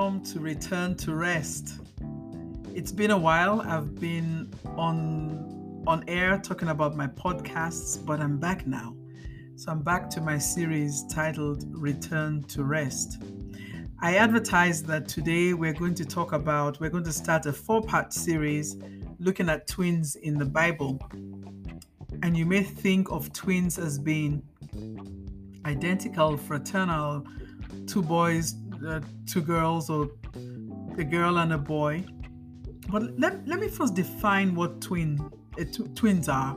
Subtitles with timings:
[0.00, 1.78] welcome to Return to Rest.
[2.74, 3.60] It's been a while.
[3.60, 8.96] I've been on on air talking about my podcasts, but I'm back now.
[9.56, 13.22] So I'm back to my series titled Return to Rest.
[14.00, 17.82] I advertised that today we're going to talk about, we're going to start a four
[17.82, 18.76] part series
[19.18, 20.98] looking at twins in the Bible.
[22.22, 24.42] And you may think of twins as being
[25.66, 27.26] identical, fraternal,
[27.86, 28.54] two boys,
[28.86, 30.10] uh, two girls, or
[30.98, 32.04] a girl and a boy.
[32.88, 35.20] But let, let me first define what twin
[35.58, 36.56] uh, tw- twins are.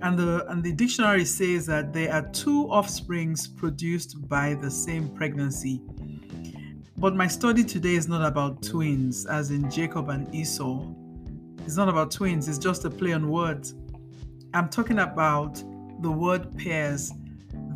[0.00, 5.08] And the and the dictionary says that they are two offsprings produced by the same
[5.08, 5.82] pregnancy.
[6.96, 10.84] But my study today is not about twins, as in Jacob and Esau.
[11.64, 13.74] It's not about twins, it's just a play on words.
[14.54, 15.62] I'm talking about
[16.00, 17.12] the word pairs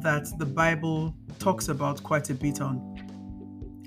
[0.01, 2.92] that the Bible talks about quite a bit on.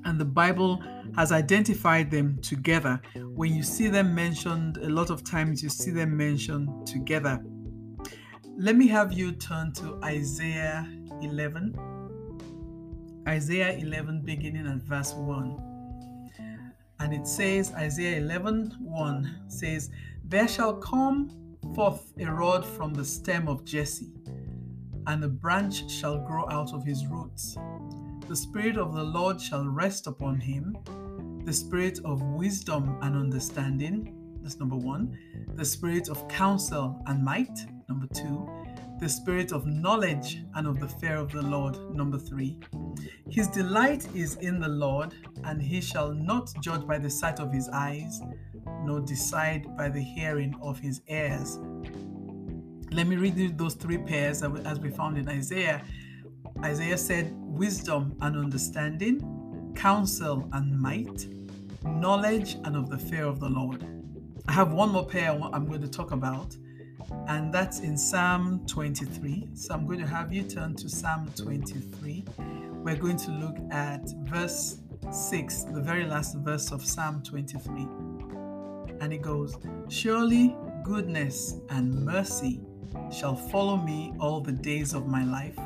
[0.06, 0.82] And the Bible
[1.16, 3.02] has identified them together.
[3.16, 7.44] When you see them mentioned, a lot of times you see them mentioned together.
[8.58, 10.88] Let me have you turn to Isaiah
[11.22, 11.76] 11.
[13.28, 16.32] Isaiah 11, beginning at verse 1.
[17.00, 19.90] And it says, Isaiah 11, 1 says,
[20.24, 24.14] There shall come forth a rod from the stem of Jesse,
[25.08, 27.58] and a branch shall grow out of his roots.
[28.28, 30.76] The Spirit of the Lord shall rest upon him,
[31.46, 34.16] the Spirit of wisdom and understanding.
[34.42, 35.16] That's number one.
[35.54, 37.56] The Spirit of counsel and might.
[37.88, 38.50] Number two.
[39.00, 41.78] The Spirit of knowledge and of the fear of the Lord.
[41.96, 42.60] Number three.
[43.30, 47.54] His delight is in the Lord, and he shall not judge by the sight of
[47.54, 48.22] his eyes,
[48.84, 51.60] nor decide by the hearing of his ears.
[52.92, 55.84] Let me read you those three pairs as we found in Isaiah.
[56.64, 61.28] Isaiah said, Wisdom and understanding, counsel and might,
[61.84, 63.86] knowledge and of the fear of the Lord.
[64.48, 66.56] I have one more pair I'm going to talk about,
[67.28, 69.50] and that's in Psalm 23.
[69.54, 72.26] So I'm going to have you turn to Psalm 23.
[72.84, 74.80] We're going to look at verse
[75.12, 77.88] 6, the very last verse of Psalm 23.
[79.02, 79.58] And it goes,
[79.90, 82.62] Surely goodness and mercy
[83.12, 85.58] shall follow me all the days of my life,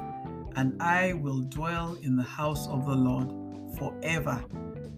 [0.55, 3.29] and I will dwell in the house of the Lord
[3.77, 4.43] forever.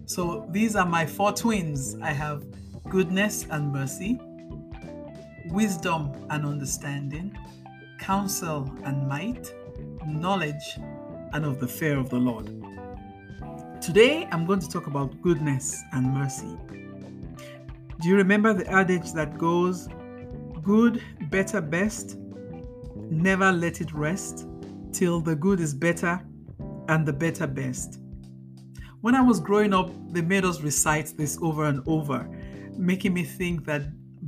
[0.06, 1.96] So these are my four twins.
[2.02, 2.44] I have
[2.88, 4.20] goodness and mercy,
[5.46, 7.36] wisdom and understanding,
[7.98, 9.54] counsel and might,
[10.06, 10.78] knowledge,
[11.32, 12.46] and of the fear of the Lord.
[13.80, 16.56] Today, I'm going to talk about goodness and mercy.
[18.00, 19.88] Do you remember the adage that goes,
[20.62, 22.16] good, better, best?
[23.10, 24.46] Never let it rest
[24.92, 26.20] till the good is better
[26.88, 27.98] and the better best.
[29.00, 32.28] When I was growing up, they made us recite this over and over,
[32.76, 33.82] making me think that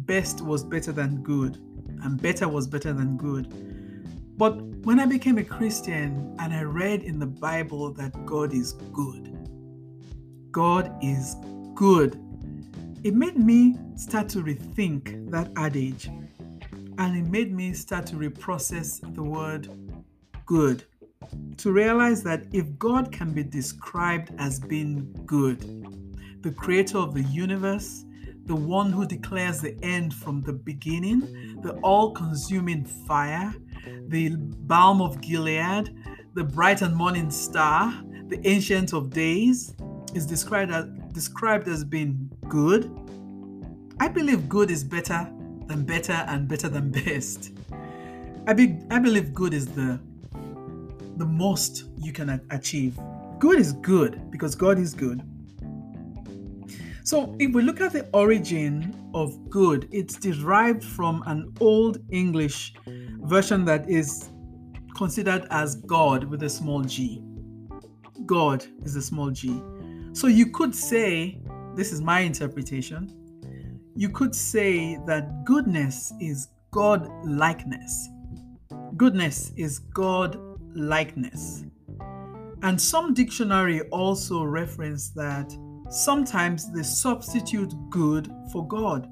[0.07, 1.57] best was better than good
[2.03, 3.53] and better was better than good.
[4.37, 8.73] But when I became a Christian and I read in the Bible that God is
[8.93, 9.31] good,
[10.51, 11.37] God is
[11.75, 12.21] good,
[13.05, 16.07] it made me start to rethink that adage
[16.99, 19.69] and it made me start to reprocess the word
[20.47, 20.85] good.
[21.59, 25.61] To realize that if God can be described as being good,
[26.43, 28.05] the creator of the universe,
[28.47, 33.55] the one who declares the end from the beginning, the all consuming fire,
[34.09, 35.97] the balm of Gilead,
[36.35, 37.95] the bright and morning star,
[38.29, 39.75] the ancient of days,
[40.15, 42.91] is described as, described as being good.
[43.99, 45.31] I believe good is better
[45.67, 47.53] than better and better than best.
[48.47, 50.01] I, be, I believe good is the
[51.17, 52.99] the most you can achieve.
[53.39, 55.23] Good is good because God is good.
[57.05, 62.73] So, if we look at the origin of good, it's derived from an Old English
[62.87, 64.31] version that is
[64.97, 67.23] considered as God with a small g.
[68.25, 69.61] God is a small g.
[70.15, 71.43] So, you could say,
[71.77, 73.13] this is my interpretation,
[73.95, 78.09] you could say that goodness is God likeness.
[78.97, 80.39] Goodness is God
[80.75, 81.65] likeness.
[82.63, 85.55] And some dictionary also reference that
[85.91, 89.09] sometimes they substitute good for God.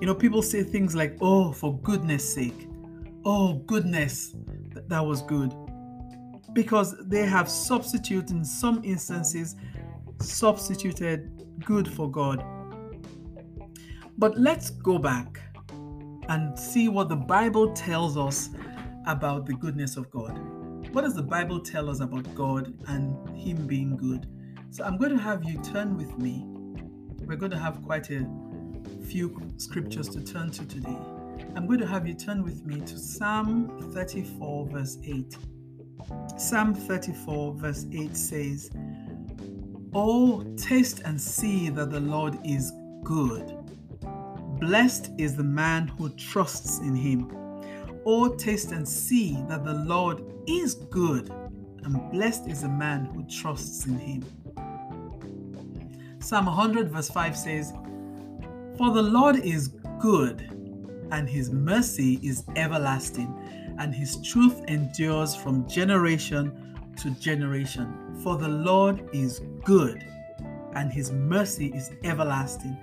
[0.00, 2.68] You know, people say things like, oh, for goodness sake,
[3.24, 4.34] oh, goodness,
[4.72, 5.54] th- that was good.
[6.54, 9.54] Because they have substituted, in some instances,
[10.20, 11.30] substituted
[11.64, 12.44] good for God.
[14.18, 15.40] But let's go back
[16.28, 18.50] and see what the Bible tells us
[19.06, 20.38] about the goodness of God.
[20.92, 24.26] What does the Bible tell us about God and Him being good?
[24.70, 26.44] So I'm going to have you turn with me.
[27.26, 28.26] We're going to have quite a
[29.06, 30.98] few scriptures to turn to today.
[31.54, 35.36] I'm going to have you turn with me to Psalm 34, verse 8.
[36.36, 38.70] Psalm 34, verse 8 says,
[39.94, 42.72] Oh, taste and see that the Lord is
[43.04, 43.58] good.
[44.58, 47.41] Blessed is the man who trusts in him.
[48.04, 51.30] Oh, taste and see that the Lord is good,
[51.84, 54.24] and blessed is the man who trusts in him.
[56.18, 57.72] Psalm 100, verse 5 says,
[58.76, 59.68] For the Lord is
[60.00, 60.48] good,
[61.12, 63.32] and his mercy is everlasting,
[63.78, 68.18] and his truth endures from generation to generation.
[68.22, 70.04] For the Lord is good,
[70.74, 72.76] and his mercy is everlasting,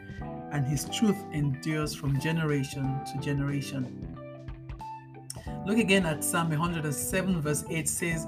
[0.51, 4.08] and his truth endures from generation to generation.
[5.65, 8.25] Look again at Psalm 107, verse 8 says,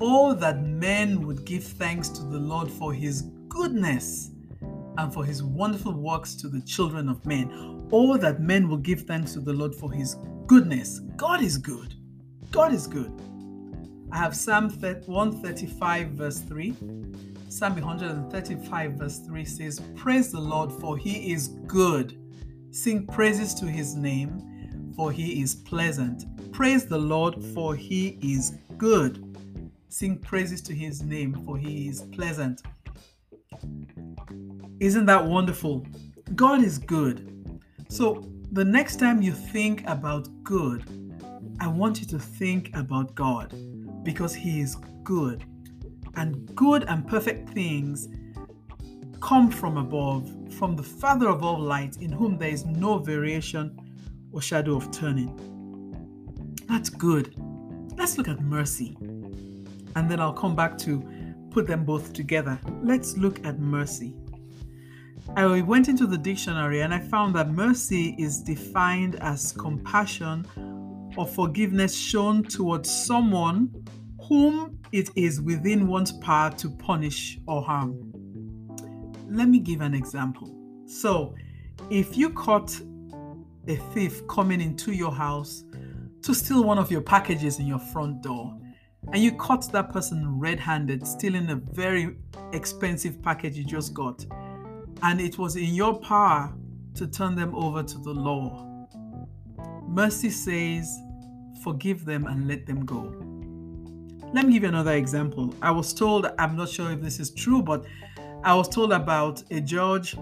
[0.00, 4.30] Oh, that men would give thanks to the Lord for his goodness
[4.98, 7.88] and for his wonderful works to the children of men.
[7.92, 11.00] Oh, that men will give thanks to the Lord for his goodness.
[11.16, 11.94] God is good.
[12.50, 13.12] God is good.
[14.10, 16.74] I have Psalm 135, verse 3.
[17.48, 22.18] Psalm 135, verse 3 says, Praise the Lord, for he is good.
[22.70, 26.24] Sing praises to his name, for he is pleasant.
[26.52, 29.36] Praise the Lord, for he is good.
[29.88, 32.62] Sing praises to his name, for he is pleasant.
[34.80, 35.86] Isn't that wonderful?
[36.34, 37.60] God is good.
[37.88, 40.84] So, the next time you think about good,
[41.60, 43.54] I want you to think about God
[44.02, 45.44] because He is good.
[46.16, 48.08] And good and perfect things
[49.20, 53.78] come from above, from the Father of all light, in whom there is no variation
[54.32, 55.51] or shadow of turning.
[56.72, 57.34] That's good.
[57.98, 58.96] Let's look at mercy.
[59.94, 61.06] And then I'll come back to
[61.50, 62.58] put them both together.
[62.82, 64.14] Let's look at mercy.
[65.36, 70.46] I went into the dictionary and I found that mercy is defined as compassion
[71.14, 73.68] or forgiveness shown towards someone
[74.26, 77.98] whom it is within one's power to punish or harm.
[79.28, 80.50] Let me give an example.
[80.86, 81.34] So,
[81.90, 82.80] if you caught
[83.68, 85.64] a thief coming into your house
[86.22, 88.56] to steal one of your packages in your front door,
[89.12, 92.16] and you caught that person red handed stealing a very
[92.52, 94.24] expensive package you just got,
[95.02, 96.54] and it was in your power
[96.94, 98.68] to turn them over to the law.
[99.88, 100.98] Mercy says,
[101.62, 103.14] Forgive them and let them go.
[104.32, 105.54] Let me give you another example.
[105.60, 107.84] I was told, I'm not sure if this is true, but
[108.42, 110.16] I was told about a judge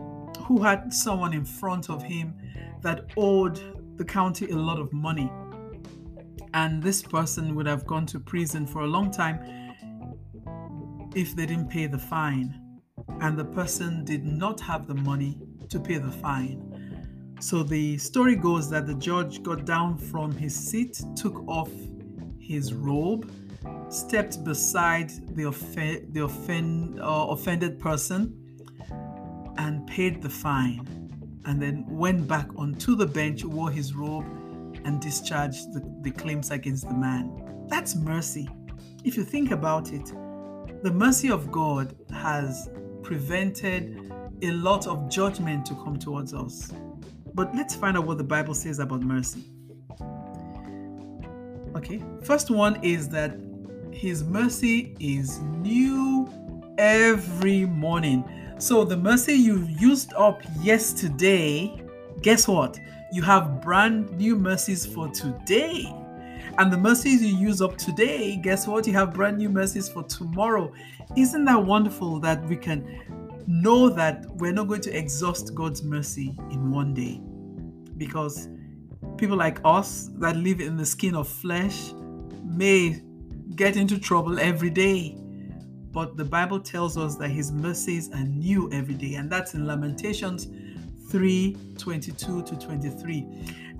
[0.44, 2.35] who had someone in front of him
[2.82, 3.61] that owed
[3.96, 5.31] the county a lot of money.
[6.55, 9.41] And this person would have gone to prison for a long time
[11.14, 12.70] if they didn't pay the fine
[13.20, 15.38] and the person did not have the money
[15.69, 17.37] to pay the fine.
[17.41, 21.70] So the story goes that the judge got down from his seat, took off
[22.38, 23.31] his robe,
[23.88, 28.37] stepped beside the, off- the offend- uh, offended person,
[29.56, 30.87] and paid the fine,
[31.44, 34.26] and then went back onto the bench, wore his robe,
[34.85, 37.67] and discharged the, the claims against the man.
[37.69, 38.49] That's mercy.
[39.05, 40.13] If you think about it,
[40.82, 42.70] the mercy of God has
[43.03, 46.72] prevented a lot of judgment to come towards us.
[47.34, 49.44] But let's find out what the Bible says about mercy.
[51.77, 53.39] Okay, first one is that
[53.93, 56.29] His mercy is new
[56.79, 58.25] every morning.
[58.58, 61.82] So the mercy you used up yesterday,
[62.20, 62.79] guess what?
[63.12, 65.93] You have brand new mercies for today.
[66.58, 68.86] And the mercies you use up today, guess what?
[68.86, 70.72] You have brand new mercies for tomorrow.
[71.17, 72.84] Isn't that wonderful that we can
[73.46, 77.20] know that we're not going to exhaust God's mercy in one day?
[77.96, 78.48] Because
[79.17, 81.93] people like us that live in the skin of flesh
[82.44, 83.02] may
[83.56, 85.17] get into trouble every day.
[85.93, 89.67] But the Bible tells us that his mercies are new every day, and that's in
[89.67, 90.48] Lamentations
[91.10, 93.26] 3 22 to 23.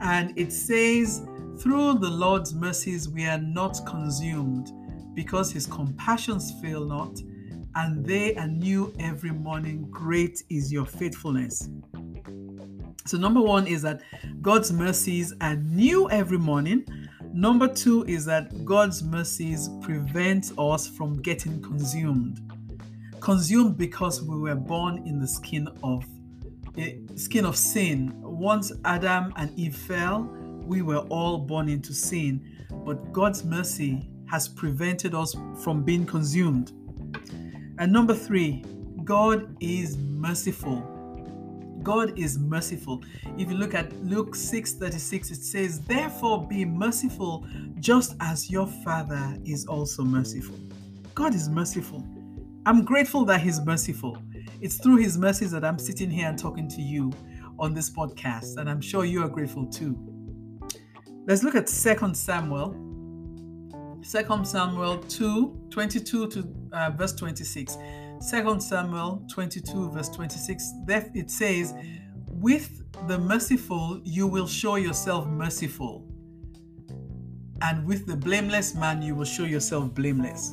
[0.01, 1.23] And it says,
[1.61, 4.73] Through the Lord's mercies we are not consumed,
[5.15, 7.21] because his compassions fail not,
[7.77, 9.87] and they are new every morning.
[9.91, 11.69] Great is your faithfulness.
[13.07, 14.03] So, number one is that
[14.43, 16.85] God's mercies are new every morning.
[17.33, 22.41] Number two is that God's mercies prevent us from getting consumed.
[23.21, 26.05] Consumed because we were born in the skin of
[26.79, 28.13] a skin of sin.
[28.23, 30.23] Once Adam and Eve fell,
[30.65, 36.73] we were all born into sin, but God's mercy has prevented us from being consumed.
[37.79, 38.65] And number three,
[39.05, 40.87] God is merciful.
[41.83, 43.03] God is merciful.
[43.39, 47.47] If you look at Luke 6 36, it says, Therefore be merciful,
[47.81, 50.57] just as your Father is also merciful.
[51.15, 52.07] God is merciful.
[52.67, 54.19] I'm grateful that He's merciful.
[54.61, 57.11] It's through His mercies that I'm sitting here and talking to you
[57.59, 59.99] on this podcast, and I'm sure you are grateful too.
[61.27, 62.73] Let's look at 2 Samuel.
[64.03, 67.79] 2 Samuel 2 22 to uh, verse 26.
[68.31, 71.73] 2 Samuel 22, verse 26, there it says,
[72.29, 76.07] With the merciful you will show yourself merciful,
[77.63, 80.53] and with the blameless man you will show yourself blameless.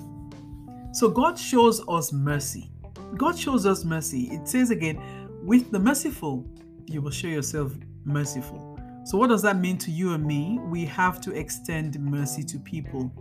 [0.94, 2.72] So God shows us mercy.
[3.16, 4.30] God shows us mercy.
[4.32, 5.02] It says again,
[5.44, 6.46] with the merciful
[6.88, 7.74] you will show yourself
[8.06, 8.80] merciful.
[9.06, 10.60] So, what does that mean to you and me?
[10.64, 13.12] We have to extend mercy to people,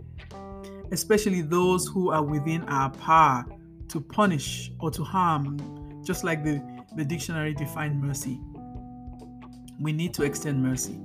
[0.91, 3.45] especially those who are within our power
[3.89, 6.61] to punish or to harm, just like the,
[6.95, 8.39] the dictionary defined mercy.
[9.79, 10.99] We need to extend mercy.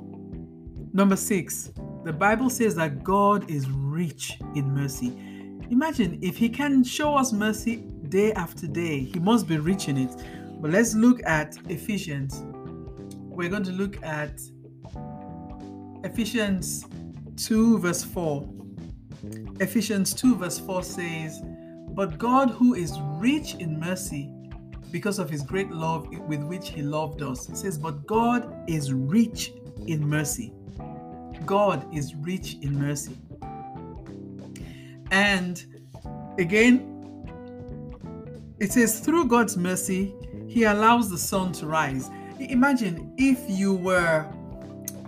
[0.93, 1.71] Number six,
[2.05, 5.09] the Bible says that God is rich in mercy.
[5.71, 10.15] Imagine if He can show us mercy day after day, He must be reaching it.
[10.61, 12.45] But let's look at Ephesians.
[13.17, 14.41] We're going to look at
[16.05, 16.85] Ephesians
[17.37, 18.49] 2, verse 4.
[19.61, 21.43] Ephesians 2, verse 4 says,
[21.95, 24.31] but God, who is rich in mercy,
[24.91, 28.93] because of his great love with which he loved us, it says, But God is
[28.93, 29.53] rich
[29.87, 30.53] in mercy.
[31.45, 33.17] God is rich in mercy.
[35.11, 35.65] And
[36.39, 36.92] again,
[38.63, 40.15] it says, Through God's mercy,
[40.47, 42.09] he allows the sun to rise.
[42.39, 44.25] Imagine if you were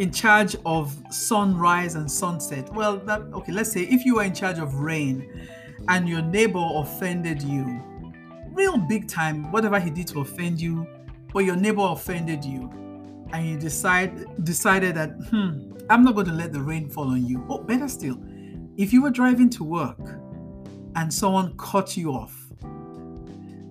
[0.01, 2.69] in charge of sunrise and sunset.
[2.75, 5.49] Well, that okay, let's say if you were in charge of rain
[5.87, 7.81] and your neighbor offended you,
[8.51, 10.85] real big time, whatever he did to offend you,
[11.33, 12.69] but your neighbor offended you,
[13.33, 17.25] and you decide decided that hmm, I'm not going to let the rain fall on
[17.25, 17.47] you.
[17.49, 18.19] Oh, better still,
[18.77, 20.01] if you were driving to work
[20.97, 22.44] and someone cut you off,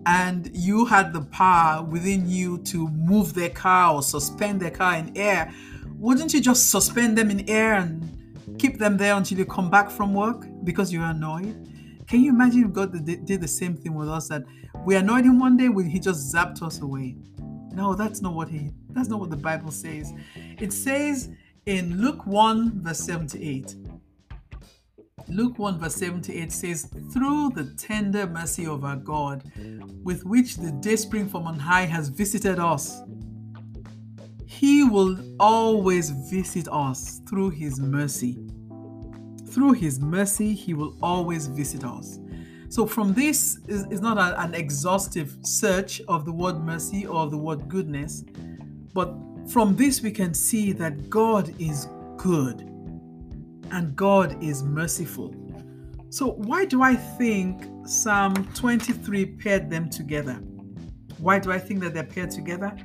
[0.06, 4.96] and you had the power within you to move their car or suspend their car
[4.96, 5.54] in air,
[5.98, 9.90] wouldn't you just suspend them in air and keep them there until you come back
[9.90, 11.70] from work because you're annoyed?
[12.08, 14.44] Can you imagine if God did the same thing with us that
[14.86, 17.16] we annoyed him one day, when he just zapped us away?
[17.72, 20.14] No, that's not what he that's not what the Bible says.
[20.60, 21.30] It says
[21.66, 23.76] in Luke 1, verse 78.
[25.34, 29.44] Luke 1, verse 78 says, Through the tender mercy of our God,
[30.04, 33.02] with which the day spring from on high has visited us,
[34.46, 38.46] He will always visit us through His mercy.
[39.48, 42.20] Through His mercy, He will always visit us.
[42.70, 47.28] So, from this is, is not a, an exhaustive search of the word mercy or
[47.28, 48.24] the word goodness,
[48.94, 49.16] but
[49.48, 51.88] from this we can see that God is
[52.18, 52.70] good
[53.74, 55.36] and God is merciful.
[56.10, 60.36] So, why do I think Psalm 23 paired them together?
[61.18, 62.76] Why do I think that they're paired together?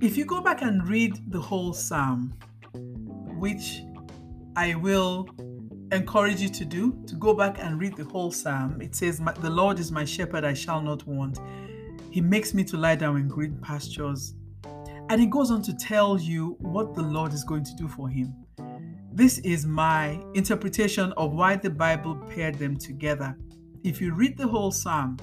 [0.00, 2.34] If you go back and read the whole psalm,
[3.38, 3.82] which
[4.54, 5.28] I will
[5.92, 8.80] encourage you to do, to go back and read the whole psalm.
[8.80, 11.38] It says, The Lord is my shepherd, I shall not want.
[12.10, 14.34] He makes me to lie down in green pastures.
[15.08, 18.08] And he goes on to tell you what the Lord is going to do for
[18.08, 18.34] him.
[19.14, 23.36] This is my interpretation of why the Bible paired them together.
[23.82, 25.16] If you read the whole psalm,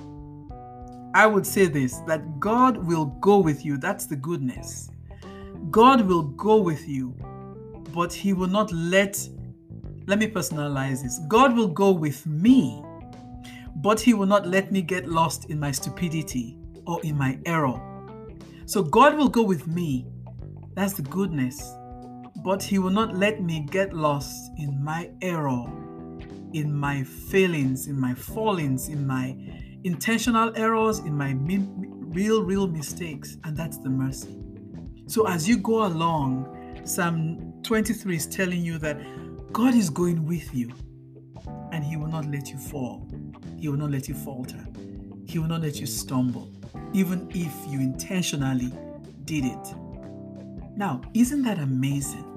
[1.14, 3.78] I would say this that God will go with you.
[3.78, 4.90] That's the goodness.
[5.70, 7.16] God will go with you
[7.94, 9.28] but He will not let,
[10.08, 12.84] let me personalize this God will go with me,
[13.78, 17.80] but He will not let me get lost in my stupidity or in my error.
[18.66, 20.08] So God will go with me.
[20.74, 21.76] That's the goodness.
[22.38, 25.66] But He will not let me get lost in my error,
[26.54, 29.36] in my failings, in my fallings, in my
[29.84, 33.38] intentional errors, in my real, real mistakes.
[33.44, 34.42] And that's the mercy.
[35.08, 38.98] So as you go along, Psalm 23 is telling you that
[39.54, 40.72] God is going with you
[41.72, 43.08] and He will not let you fall.
[43.60, 44.66] He will not let you falter.
[45.28, 46.52] He will not let you stumble,
[46.94, 48.72] even if you intentionally
[49.26, 49.76] did it.
[50.76, 52.28] Now, isn't that amazing?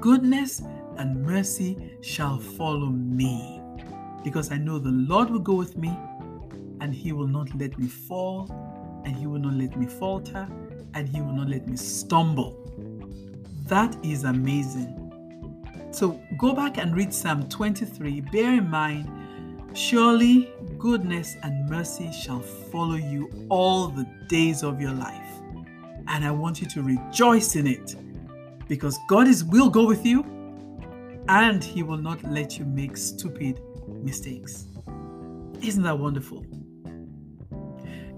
[0.00, 0.62] Goodness
[0.96, 3.60] and mercy shall follow me
[4.22, 5.96] because I know the Lord will go with me
[6.80, 8.48] and He will not let me fall
[9.04, 10.48] and He will not let me falter
[10.94, 12.56] and He will not let me stumble.
[13.66, 15.00] That is amazing.
[15.90, 18.22] So go back and read Psalm 23.
[18.32, 19.08] Bear in mind,
[19.74, 25.33] surely goodness and mercy shall follow you all the days of your life.
[26.14, 27.96] And I want you to rejoice in it
[28.68, 30.22] because God is will go with you
[31.28, 34.66] and he will not let you make stupid mistakes.
[35.60, 36.46] Isn't that wonderful?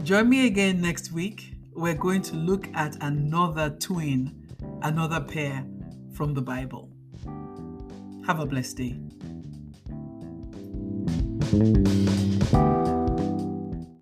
[0.02, 1.54] Join me again next week.
[1.72, 4.46] We're going to look at another twin,
[4.82, 5.64] another pair
[6.12, 6.90] from the Bible.
[8.26, 9.00] Have a blessed day.